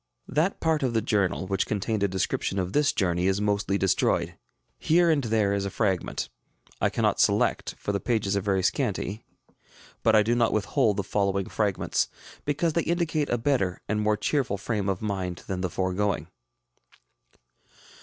That 0.27 0.59
part 0.59 0.81
of 0.81 0.95
the 0.95 1.01
journal 1.03 1.45
which 1.45 1.67
contained 1.67 2.01
a 2.01 2.07
description 2.07 2.57
of 2.57 2.73
this 2.73 2.91
journey 2.91 3.27
is 3.27 3.39
mostly 3.39 3.77
destroyed. 3.77 4.35
Here 4.79 5.11
and 5.11 5.23
there 5.25 5.53
is 5.53 5.63
a 5.63 5.69
fragment. 5.69 6.27
I 6.81 6.89
cannot 6.89 7.19
select, 7.19 7.75
for 7.77 7.91
the 7.91 7.99
pages 7.99 8.35
are 8.35 8.41
very 8.41 8.63
scanty; 8.63 9.23
but 10.01 10.15
I 10.15 10.23
do 10.23 10.33
not 10.33 10.53
withhold 10.53 10.97
the 10.97 11.03
following 11.03 11.45
fragments, 11.49 12.09
because 12.45 12.73
they 12.73 12.81
indicate 12.81 13.29
a 13.29 13.37
better 13.37 13.83
and 13.87 14.01
more 14.01 14.17
cheerful 14.17 14.57
frame 14.57 14.89
of 14.89 15.03
mind 15.03 15.43
than 15.45 15.61
the 15.61 15.69
foregoing. 15.69 16.29